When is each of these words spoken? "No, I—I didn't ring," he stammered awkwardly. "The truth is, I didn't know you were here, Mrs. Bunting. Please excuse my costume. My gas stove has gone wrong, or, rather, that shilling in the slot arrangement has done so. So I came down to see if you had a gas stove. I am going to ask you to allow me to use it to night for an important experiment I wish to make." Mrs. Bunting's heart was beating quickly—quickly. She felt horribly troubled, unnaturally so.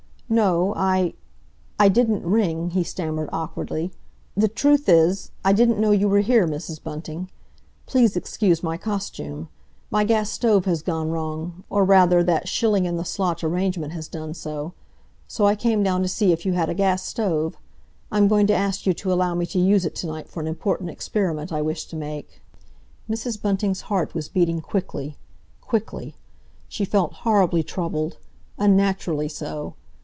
"No, 0.33 0.73
I—I 0.77 1.89
didn't 1.89 2.23
ring," 2.25 2.69
he 2.69 2.85
stammered 2.85 3.27
awkwardly. 3.33 3.91
"The 4.37 4.47
truth 4.47 4.87
is, 4.87 5.31
I 5.43 5.51
didn't 5.51 5.77
know 5.77 5.91
you 5.91 6.07
were 6.07 6.21
here, 6.21 6.47
Mrs. 6.47 6.81
Bunting. 6.81 7.29
Please 7.85 8.15
excuse 8.15 8.63
my 8.63 8.77
costume. 8.77 9.49
My 9.89 10.05
gas 10.05 10.29
stove 10.29 10.63
has 10.63 10.83
gone 10.83 11.09
wrong, 11.11 11.65
or, 11.69 11.83
rather, 11.83 12.23
that 12.23 12.47
shilling 12.47 12.85
in 12.85 12.95
the 12.95 13.03
slot 13.03 13.43
arrangement 13.43 13.91
has 13.91 14.07
done 14.07 14.33
so. 14.33 14.71
So 15.27 15.45
I 15.45 15.53
came 15.53 15.83
down 15.83 16.01
to 16.01 16.07
see 16.07 16.31
if 16.31 16.45
you 16.45 16.53
had 16.53 16.69
a 16.69 16.73
gas 16.73 17.03
stove. 17.03 17.57
I 18.09 18.17
am 18.17 18.29
going 18.29 18.47
to 18.47 18.55
ask 18.55 18.85
you 18.85 18.93
to 18.93 19.11
allow 19.11 19.35
me 19.35 19.45
to 19.47 19.59
use 19.59 19.83
it 19.83 19.95
to 19.95 20.07
night 20.07 20.29
for 20.29 20.39
an 20.39 20.47
important 20.47 20.91
experiment 20.91 21.51
I 21.51 21.61
wish 21.61 21.87
to 21.87 21.97
make." 21.97 22.41
Mrs. 23.09 23.41
Bunting's 23.41 23.81
heart 23.81 24.13
was 24.15 24.29
beating 24.29 24.61
quickly—quickly. 24.61 26.15
She 26.69 26.85
felt 26.85 27.13
horribly 27.15 27.63
troubled, 27.63 28.15
unnaturally 28.57 29.27
so. 29.27 29.75